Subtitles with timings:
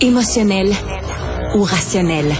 [0.00, 0.72] Émotionnel
[1.54, 2.32] ou rationnel?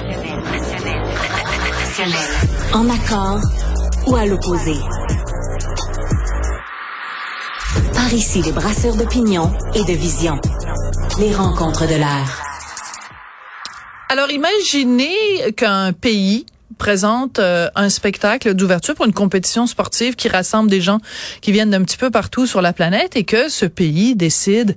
[2.74, 3.40] En accord
[4.06, 4.74] ou à l'opposé?
[7.94, 10.38] Par ici, les brasseurs d'opinion et de vision.
[11.18, 12.42] Les rencontres de l'air.
[14.10, 16.44] Alors, imaginez qu'un pays
[16.76, 20.98] présente euh, un spectacle d'ouverture pour une compétition sportive qui rassemble des gens
[21.40, 24.76] qui viennent d'un petit peu partout sur la planète et que ce pays décide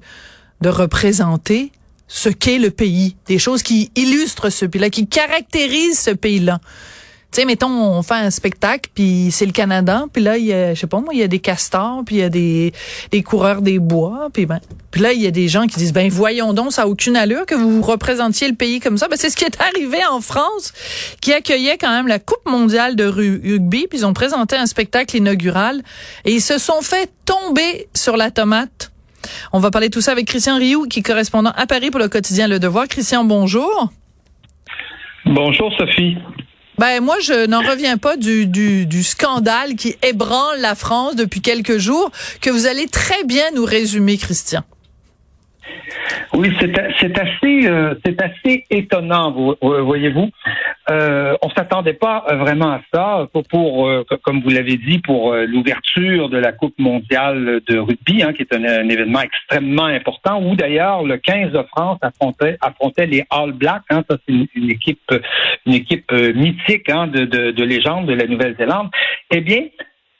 [0.62, 1.74] de représenter
[2.10, 6.60] ce qu'est le pays, des choses qui illustrent ce pays-là, qui caractérisent ce pays-là
[7.32, 10.54] tu sais, mettons, on fait un spectacle, puis c'est le Canada, puis là, il y
[10.54, 12.74] a, je sais pas moi, il y a des castors, puis il y a des,
[13.12, 14.60] des coureurs des bois, puis ben,
[14.90, 17.16] puis là, il y a des gens qui disent, ben voyons donc, ça a aucune
[17.16, 19.08] allure que vous représentiez le pays comme ça.
[19.08, 20.74] Ben c'est ce qui est arrivé en France,
[21.22, 25.16] qui accueillait quand même la Coupe mondiale de rugby, puis ils ont présenté un spectacle
[25.16, 25.84] inaugural,
[26.26, 28.92] et ils se sont fait tomber sur la tomate.
[29.54, 32.00] On va parler de tout ça avec Christian Rioux, qui est correspondant à Paris pour
[32.00, 32.88] le quotidien Le Devoir.
[32.88, 33.90] Christian, bonjour.
[35.26, 36.18] Bonjour Sophie.
[36.78, 41.42] Ben moi, je n'en reviens pas du, du, du, scandale qui ébranle la France depuis
[41.42, 42.10] quelques jours,
[42.42, 44.62] que vous allez très bien nous résumer, Christian.
[46.34, 50.30] Oui, c'est assez, euh, c'est assez étonnant, voyez-vous.
[50.90, 55.34] Euh, on s'attendait pas vraiment à ça pour, pour euh, comme vous l'avez dit, pour
[55.34, 60.42] euh, l'ouverture de la Coupe mondiale de rugby, hein, qui est un, événement extrêmement important,
[60.42, 63.84] où d'ailleurs le 15 de France affrontait, affrontait les All Blacks.
[63.92, 65.12] Hein, ça, c'est une, équipe,
[65.68, 68.90] une équipe mythique hein, de, de, de légende de la Nouvelle-Zélande.
[69.32, 69.66] Eh bien,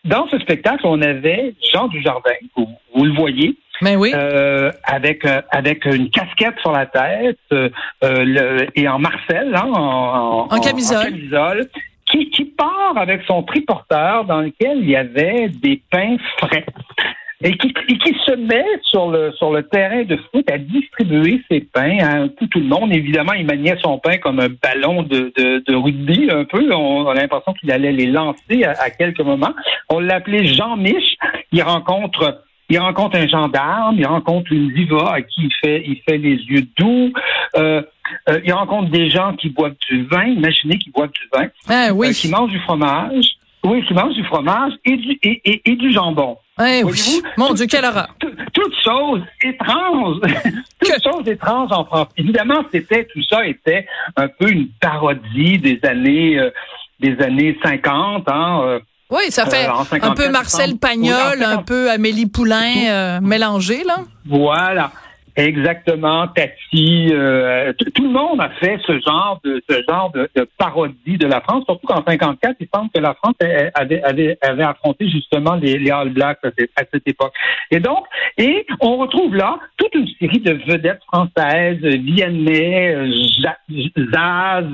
[0.06, 4.12] dans ce spectacle, on avait Jean Dujardin, vous, vous le voyez, mais oui.
[4.14, 7.70] Euh, avec euh, avec une casquette sur la tête euh,
[8.02, 11.68] le, et en Marcel, hein, en, en, camisole.
[12.12, 16.66] qui, qui part avec son triporteur dans lequel il y avait des pains frais
[17.42, 21.42] et qui, et qui se met sur le sur le terrain de foot à distribuer
[21.50, 22.94] ses pains à tout, tout le monde.
[22.94, 26.70] Évidemment, il maniait son pain comme un ballon de, de, de rugby un peu.
[26.74, 29.54] On, a l'impression qu'il allait les lancer à, à quelques moments.
[29.90, 31.18] On l'appelait Jean Mich.
[31.54, 36.02] Il rencontre il rencontre un gendarme, il rencontre une diva à qui il fait, il
[36.08, 37.12] fait les yeux doux.
[37.58, 37.82] Euh,
[38.30, 40.26] euh, il rencontre des gens qui boivent du vin.
[40.26, 41.48] Imaginez qu'ils boivent du vin.
[41.68, 42.10] Ah, oui.
[42.10, 43.38] Euh, qui mangent du fromage.
[43.64, 46.38] Oui, qui mangent du fromage et du, et, et, du jambon.
[46.60, 47.22] Eh oui.
[47.38, 48.16] Mon Dieu, quelle horreur.
[48.54, 50.18] Toutes choses étranges.
[50.80, 52.08] toutes choses étranges en France.
[52.18, 53.86] Évidemment, c'était, tout ça était
[54.16, 56.40] un peu une parodie des années,
[57.02, 58.80] des années 50, hein.
[59.12, 64.02] Oui, ça fait euh, un peu Marcel Pagnol, un peu Amélie Poulain euh, mélangé, là.
[64.28, 64.92] Voilà.
[65.40, 71.18] Exactement, Tati, euh, tout le monde a fait ce genre de ce genre de, parodie
[71.18, 73.36] de la France, surtout qu'en 54, il semble que la France
[73.74, 76.50] avait, avait, avait affronté justement les, les, All Blacks à
[76.92, 77.34] cette, époque.
[77.72, 78.04] Et donc,
[78.38, 83.32] et on retrouve là toute une série de vedettes françaises, Vianney,
[84.12, 84.66] Zaz,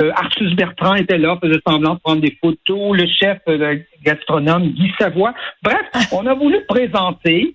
[0.00, 4.68] euh, Arthus Bertrand était là, faisait semblant de prendre des photos, le chef euh, gastronome
[4.68, 5.34] Guy Savoie.
[5.62, 7.54] Bref, on a voulu présenter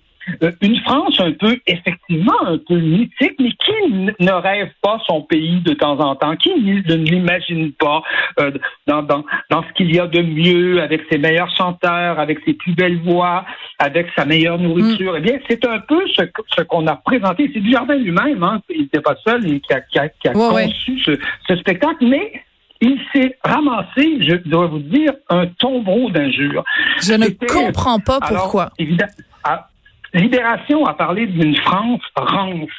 [0.60, 5.60] une France un peu, effectivement, un peu mythique, mais qui ne rêve pas son pays
[5.60, 8.02] de temps en temps, qui ne l'imagine pas
[8.40, 8.50] euh,
[8.86, 12.54] dans, dans, dans ce qu'il y a de mieux, avec ses meilleurs chanteurs, avec ses
[12.54, 13.44] plus belles voix,
[13.78, 15.12] avec sa meilleure nourriture.
[15.14, 15.16] Mm.
[15.18, 16.22] Eh bien, c'est un peu ce,
[16.56, 17.50] ce qu'on a présenté.
[17.52, 18.60] C'est du jardin lui-même, hein.
[18.70, 21.18] il n'était pas seul et qui a, qui a, qui a conçu Ce,
[21.48, 22.32] ce spectacle, mais
[22.80, 26.64] il s'est ramassé, je dois vous dire, un tombeau d'injures.
[27.00, 28.70] Je ne comprends pas pourquoi.
[28.78, 29.12] évidemment,
[29.44, 29.68] ah,
[30.14, 32.70] Libération a parlé d'une France rance.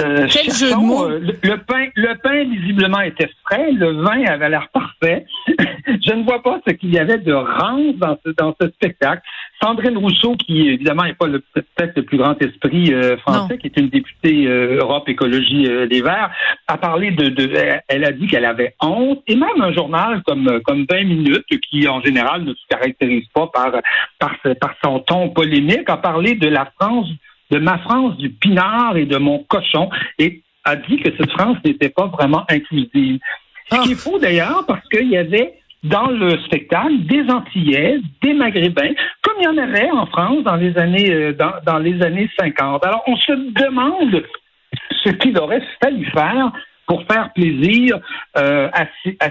[0.00, 1.06] Euh, Quel jeu de mots?
[1.06, 5.26] Euh, le, pain, le pain visiblement était frais, le vin avait l'air parfait.
[5.86, 9.22] Je ne vois pas ce qu'il y avait de rance dans ce, dans ce spectacle.
[9.62, 13.68] Sandrine Rousseau, qui évidemment n'est pas le, peut-être le plus grand esprit euh, français, qui
[13.68, 16.30] est une députée Europe Écologie Les Verts,
[16.66, 17.50] a parlé de, de
[17.88, 19.22] elle a dit qu'elle avait honte.
[19.26, 23.46] Et même un journal comme comme 20 minutes, qui en général ne se caractérise pas
[23.46, 23.72] par
[24.18, 27.08] par, par son ton polémique, a parlé de la France
[27.52, 31.58] de ma France du pinard et de mon cochon et a dit que cette France
[31.64, 33.18] n'était pas vraiment inclusive.
[33.70, 34.10] Ce qui est ah.
[34.10, 39.44] faux d'ailleurs parce qu'il y avait dans le spectacle des Antillais, des Maghrébins, comme il
[39.44, 42.84] y en avait en France dans les années euh, dans, les années 50.
[42.86, 44.22] Alors on se demande
[45.04, 46.52] ce qu'il aurait fallu faire
[46.86, 47.98] pour faire plaisir
[48.36, 48.86] euh, à,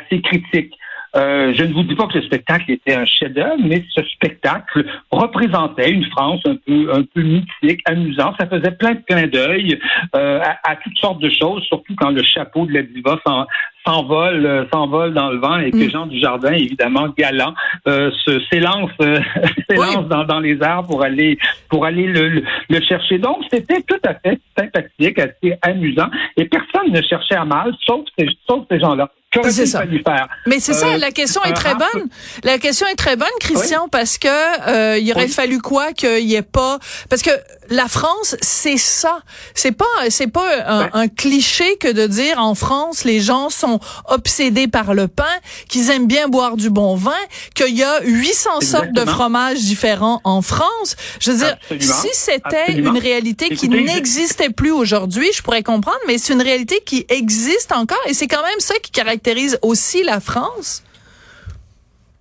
[0.09, 0.73] ces, critiques.
[1.15, 4.85] Euh, je ne vous dis pas que le spectacle était un chef-d'œuvre, mais ce spectacle
[5.11, 8.33] représentait une France un peu, un peu mythique, amusant.
[8.39, 9.79] Ça faisait plein de clins d'œil
[10.15, 13.19] euh, à, à, toutes sortes de choses, surtout quand le chapeau de la diva
[13.85, 15.89] s'envole euh, s'envole dans le vent et que mm.
[15.89, 17.53] Jean Dujardin, évidemment galant,
[17.87, 18.11] euh,
[18.51, 19.19] s'élance euh,
[19.69, 21.37] s'élance dans, dans, les airs pour aller
[21.69, 23.17] pour aller le, le, chercher.
[23.17, 28.05] Donc c'était tout à fait sympathique, assez amusant et personne ne cherchait à mal, sauf
[28.17, 29.09] ces, sauf ces gens-là.
[29.49, 29.83] C'est ça.
[30.45, 32.09] Mais c'est ça, la question est très bonne.
[32.43, 36.35] La question est très bonne, Christian, parce que euh, il aurait fallu quoi qu'il y
[36.35, 36.79] ait pas,
[37.09, 37.31] parce que
[37.69, 39.21] la France, c'est ça.
[39.55, 43.79] C'est pas, c'est pas un, un, cliché que de dire en France les gens sont
[44.09, 45.23] obsédés par le pain,
[45.69, 47.11] qu'ils aiment bien boire du bon vin,
[47.55, 50.97] qu'il y a 800 sortes de fromages différents en France.
[51.21, 56.17] Je veux dire, si c'était une réalité qui n'existait plus aujourd'hui, je pourrais comprendre, mais
[56.17, 60.03] c'est une réalité qui existe encore et c'est quand même ça qui caractérise caractérise aussi
[60.03, 60.83] la France?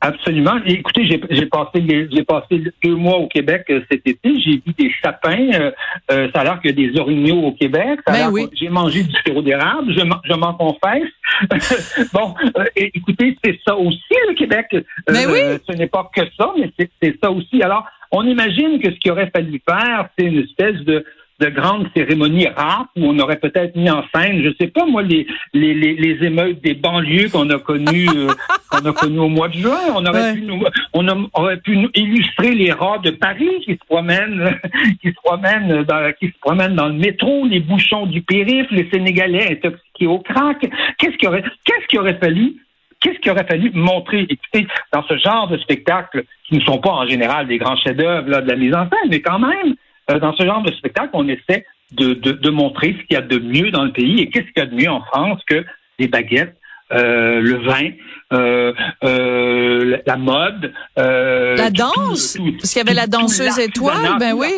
[0.02, 0.56] Absolument.
[0.64, 4.40] écoutez, j'ai passé j'ai passé deux mois au Québec euh, cet été.
[4.40, 5.50] J'ai vu des sapins.
[5.52, 5.70] Euh,
[6.10, 8.00] euh, ça a l'air qu'il y a des orignaux au Québec.
[8.06, 9.92] Ben j'ai mangé du sirop d'érable.
[9.92, 12.08] Je, je m'en confesse.
[12.14, 12.34] bon,
[12.74, 14.74] écoutez, c'est ça aussi le Québec.
[15.06, 15.40] Ben oui.
[15.68, 17.62] Ce n'est pas que ça, mais c'est ça aussi.
[17.62, 21.04] Alors, on imagine que ce qu'il aurait fallu faire, c'est une espèce de
[21.40, 25.02] de grandes cérémonies rares où on aurait peut-être mis en scène, je sais pas moi,
[25.02, 28.28] les les, les, émeutes des banlieues qu'on a connues euh,
[28.70, 29.78] qu'on a connues au mois de juin.
[29.94, 33.86] On aurait pu nous, on aurait pu nous illustrer les rats de Paris qui se
[33.88, 34.58] promènent
[35.02, 38.88] qui se promènent dans qui se promènent dans le métro, les bouchons du périph', les
[38.90, 40.60] Sénégalais intoxiqués au crack.
[40.98, 42.56] Qu'est-ce qui aurait qu'est-ce qui aurait fallu
[43.00, 44.26] Qu'est-ce qu'il aurait fallu montrer?
[44.28, 48.42] Écoutez, dans ce genre de spectacle, qui ne sont pas en général des grands chefs-d'œuvre
[48.42, 49.74] de la mise en scène, mais quand même,
[50.18, 53.38] dans ce genre de spectacle, on essaie de, de, montrer ce qu'il y a de
[53.38, 55.64] mieux dans le pays et qu'est-ce qu'il y a de mieux en France que
[55.98, 56.56] les baguettes,
[56.92, 57.90] euh, le vin,
[58.32, 58.72] euh,
[59.04, 64.52] euh, la mode, euh, la danse, parce qu'il y avait la danseuse étoile, ben oui,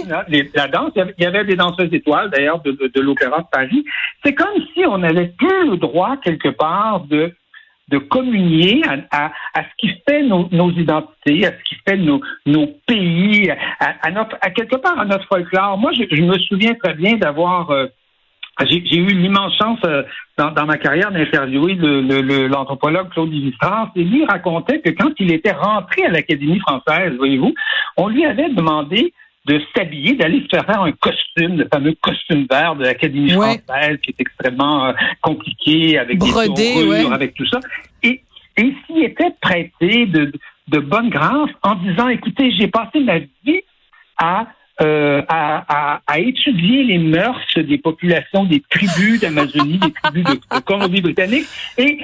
[0.54, 3.84] la, danse, il y avait des danseuses étoiles d'ailleurs de, de, de l'Opéra de Paris.
[4.24, 7.34] C'est comme si on n'avait plus le droit quelque part de
[7.92, 14.10] de communier à, ce qui fait nos, identités, à ce qui fait nos, pays, à,
[14.10, 15.76] notre, à quelque part à notre folklore.
[15.76, 17.86] Moi, je, me souviens très bien d'avoir euh,
[18.64, 20.02] j'ai eu l'immense chance euh,
[20.38, 21.74] dans, ma carrière d'interviewer
[22.48, 27.54] l'anthropologue Claude Lévi-Strauss et lui racontait que quand il était rentré à l'Académie française, voyez-vous,
[27.96, 29.12] on lui avait demandé
[29.44, 33.98] de s'habiller, d'aller se faire faire un costume, le fameux costume vert de l'Académie française,
[34.02, 37.58] qui est extrêmement euh, compliqué avec Brodé, des avec tout ça.
[38.02, 38.22] Et,
[38.56, 40.32] et s'il était prêté de,
[40.68, 43.62] de bonne grâce en disant, écoutez, j'ai passé ma vie
[44.16, 44.46] à
[44.80, 50.32] euh, à, à, à, étudier les mœurs des populations des tribus d'Amazonie, des tribus de,
[50.34, 51.44] de Colombie-Britannique,
[51.76, 51.98] et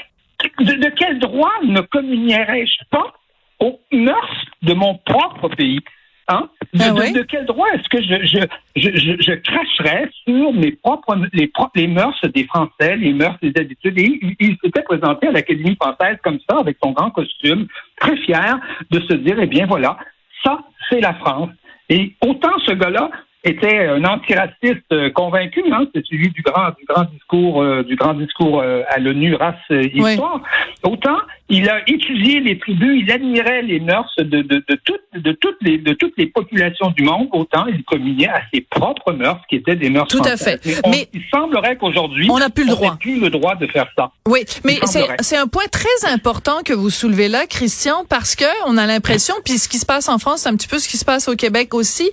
[0.61, 3.14] de, de, quel droit ne communierais-je pas
[3.58, 5.81] aux mœurs de mon propre pays?
[6.29, 6.50] Hein?
[6.75, 8.41] Ben de, quel droit est-ce que je, je,
[8.76, 13.99] je, je, cracherais sur mes propres les, les mœurs des Français, les mœurs des habitudes?
[13.99, 17.67] Et il, s'était présenté à l'Académie française comme ça, avec son grand costume,
[17.99, 18.59] très fier
[18.91, 19.97] de se dire, eh bien voilà,
[20.44, 20.59] ça,
[20.91, 21.50] c'est la France.
[21.88, 23.11] Et autant ce gars-là
[23.44, 27.94] était un antiraciste euh, convaincu, hein, c'est celui du grand, du grand discours, euh, du
[27.94, 30.43] grand discours euh, à l'ONU race histoire.
[30.82, 31.19] Autant
[31.50, 35.56] il a étudié les tribus, il admirait les mœurs de, de, de, toutes, de, toutes
[35.62, 39.56] les, de toutes les populations du monde, autant il communiait à ses propres mœurs, qui
[39.56, 40.61] étaient des mœurs Tout à fait.
[40.91, 42.96] Mais, il semblerait qu'aujourd'hui, on n'a plus le droit.
[43.00, 44.11] plus le droit de faire ça.
[44.26, 44.79] Oui, mais
[45.20, 49.34] c'est un point très important que vous soulevez là, Christian, parce que on a l'impression,
[49.43, 51.29] puis ce qui se passe en France, c'est un petit peu ce qui se passe
[51.29, 52.11] au Québec aussi,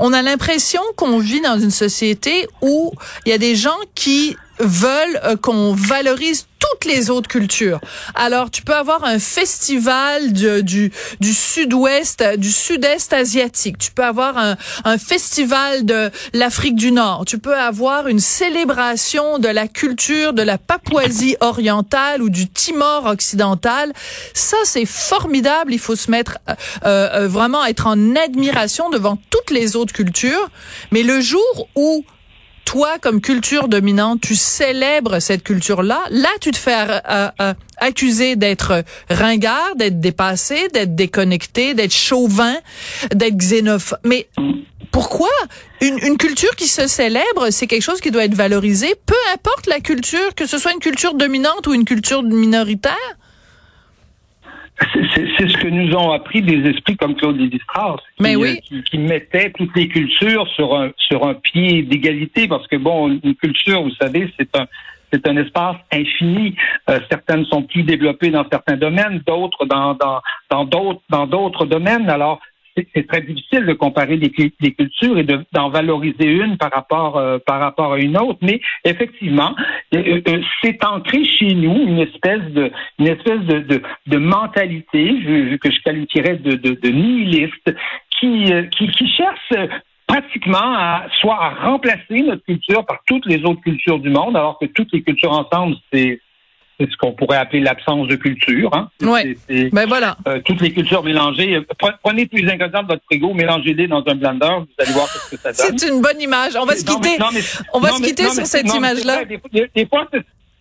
[0.00, 0.65] on a l'impression
[0.96, 2.92] qu'on vit dans une société où
[3.24, 7.80] il y a des gens qui veulent euh, qu'on valorise toutes les autres cultures.
[8.14, 13.78] Alors, tu peux avoir un festival du, du, du sud-ouest, du sud-est asiatique.
[13.78, 17.24] Tu peux avoir un, un festival de l'Afrique du Nord.
[17.26, 23.06] Tu peux avoir une célébration de la culture de la Papouasie orientale ou du Timor
[23.06, 23.92] occidental.
[24.34, 25.72] Ça, c'est formidable.
[25.72, 30.50] Il faut se mettre euh, euh, vraiment être en admiration devant toutes les autres cultures.
[30.90, 32.04] Mais le jour où
[32.66, 36.02] toi, comme culture dominante, tu célèbres cette culture-là.
[36.10, 42.56] Là, tu te fais euh, euh, accuser d'être ringard, d'être dépassé, d'être déconnecté, d'être chauvin,
[43.14, 44.00] d'être xénophobe.
[44.04, 44.28] Mais
[44.90, 45.30] pourquoi
[45.80, 49.66] une, une, culture qui se célèbre, c'est quelque chose qui doit être valorisé, peu importe
[49.66, 53.16] la culture, que ce soit une culture dominante ou une culture minoritaire?
[55.16, 58.54] C'est ce que nous ont appris des esprits comme Claude Lévi-Strauss, qui, euh,
[58.90, 63.34] qui, mettaient toutes les cultures sur un, sur un pied d'égalité, parce que bon, une
[63.34, 64.66] culture, vous savez, c'est un
[65.12, 66.56] c'est un espace infini.
[66.90, 70.20] Euh, certaines sont plus développées dans certains domaines, d'autres dans dans
[70.50, 72.10] dans d'autres dans d'autres domaines.
[72.10, 72.40] Alors
[72.94, 77.60] c'est très difficile de comparer les, cultures et d'en valoriser une par rapport euh, par
[77.60, 78.38] rapport à une autre.
[78.42, 79.54] Mais effectivement,
[79.94, 85.70] euh, euh, c'est ancré chez nous une espèce de une espèce de, de, mentalité que
[85.70, 87.74] je qualifierais de, de, nihiliste
[88.18, 89.52] qui, qui, qui cherche
[90.06, 94.58] pratiquement à soit à remplacer notre culture par toutes les autres cultures du monde, alors
[94.58, 96.20] que toutes les cultures ensemble, c'est
[96.78, 98.74] c'est ce qu'on pourrait appeler l'absence de culture.
[98.74, 98.88] Hein?
[99.00, 99.36] Oui.
[99.72, 100.16] Ben voilà.
[100.28, 101.60] Euh, toutes les cultures mélangées.
[102.02, 105.34] Prenez plus les ingrédients de votre frigo, mélangez-les dans un blender, vous allez voir ce
[105.34, 105.78] que ça donne.
[105.78, 106.54] C'est une bonne image.
[106.60, 107.16] On va se quitter.
[107.72, 109.24] on va se quitter sur cette image-là.
[109.24, 110.06] Des, fois,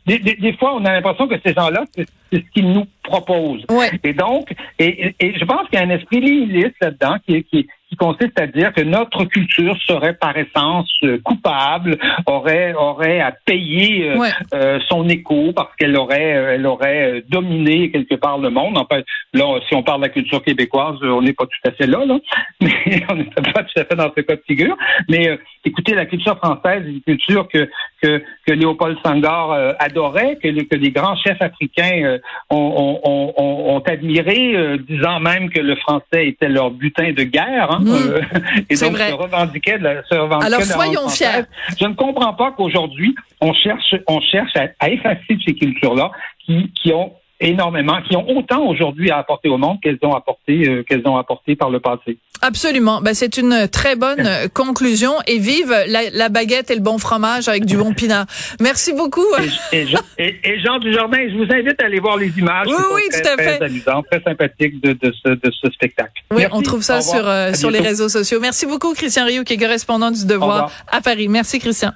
[0.06, 3.66] des, fois, on a l'impression que ces gens-là, c'est ce qu'ils nous proposent.
[3.70, 3.92] Ouais.
[4.04, 7.68] Et donc, et, et, je pense qu'il y a un esprit nihiliste là-dedans qui, qui,
[7.96, 13.32] qui consiste à dire que notre culture serait par essence euh, coupable, aurait aurait à
[13.32, 18.78] payer euh, euh, son écho parce qu'elle aurait elle aurait dominé quelque part le monde.
[18.78, 19.02] Enfin,
[19.34, 22.06] là, si on parle de la culture québécoise, on n'est pas tout à fait là,
[22.06, 22.18] là,
[22.62, 24.76] mais on n'est pas tout à fait dans ce cas de figure.
[25.10, 27.70] Mais écoutez, la culture française est une culture que
[28.02, 33.80] que, que Léopold Senghor adorait, que, que les grands chefs africains ont, ont, ont, ont,
[33.80, 37.72] admiré, disant même que le français était leur butin de guerre.
[37.72, 37.80] Hein.
[37.86, 37.92] Mm.
[37.94, 38.22] Euh,
[38.70, 41.46] et donc se revendiquait de la, se Alors soyons fiers.
[41.80, 46.12] Je ne comprends pas qu'aujourd'hui on cherche on cherche à, effacer ces cultures-là
[46.46, 50.68] qui, qui ont énormément, qui ont autant aujourd'hui à apporter au monde qu'elles ont apporté
[50.68, 52.18] euh, qu'elles ont apporté par le passé.
[52.42, 53.02] Absolument.
[53.02, 57.66] Ben, c'est une très bonne conclusion et vive la, baguette et le bon fromage avec
[57.66, 58.26] du bon pinard.
[58.60, 59.26] Merci beaucoup.
[59.72, 59.86] Et,
[60.18, 62.68] et, Jean Dujardin, je vous invite à aller voir les images.
[62.68, 63.58] Oui, oui, très, tout à fait.
[63.58, 66.24] Très amusant, très sympathique de, de, ce, de ce spectacle.
[66.32, 68.40] Oui, on trouve ça sur, euh, sur les réseaux sociaux.
[68.42, 71.28] Merci beaucoup, Christian Rio, qui est correspondant du Devoir à Paris.
[71.28, 71.92] Merci, Christian.